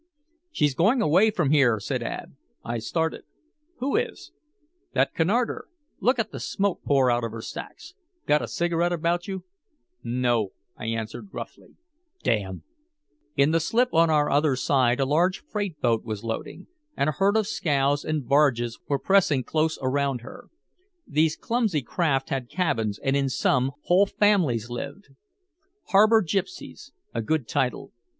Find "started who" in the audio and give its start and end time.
2.79-3.95